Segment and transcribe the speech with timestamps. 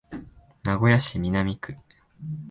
[0.63, 1.77] 名古屋市南区